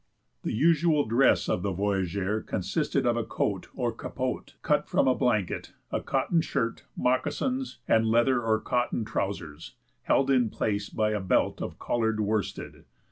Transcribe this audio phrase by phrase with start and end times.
[0.41, 5.13] The usual dress of the voyageur consisted of a coat or capote cut from a
[5.13, 11.19] blanket, a cotton shirt, moccasins, and leather or cloth trousers, held in place by a
[11.21, 12.85] belt of colored worsted.